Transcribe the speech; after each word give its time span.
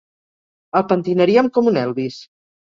El 0.79 0.85
pentinaríem 0.93 1.53
com 1.59 1.71
un 1.75 1.81
Elvis. 1.85 2.21